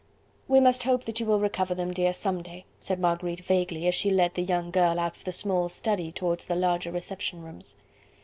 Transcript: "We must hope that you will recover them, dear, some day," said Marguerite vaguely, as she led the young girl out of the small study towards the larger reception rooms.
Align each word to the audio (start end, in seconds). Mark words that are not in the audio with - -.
"We 0.47 0.59
must 0.59 0.81
hope 0.85 1.03
that 1.03 1.19
you 1.19 1.27
will 1.27 1.39
recover 1.39 1.75
them, 1.75 1.93
dear, 1.93 2.11
some 2.11 2.41
day," 2.41 2.65
said 2.79 2.99
Marguerite 2.99 3.45
vaguely, 3.45 3.85
as 3.87 3.93
she 3.93 4.09
led 4.09 4.33
the 4.33 4.41
young 4.41 4.71
girl 4.71 4.99
out 4.99 5.15
of 5.15 5.25
the 5.25 5.31
small 5.31 5.69
study 5.69 6.11
towards 6.11 6.45
the 6.45 6.55
larger 6.55 6.91
reception 6.91 7.43
rooms. 7.43 7.77